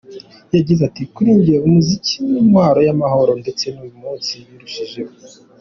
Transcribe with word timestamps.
Yagize 0.55 0.81
ati:”Kuri 0.89 1.29
jye 1.43 1.55
umuziki 1.67 2.15
ni 2.29 2.37
intwaro 2.41 2.79
y’amahoro 2.87 3.31
ndetse 3.41 3.63
uyu 3.81 3.95
munsi 4.01 4.31
birushijeho. 4.47 5.13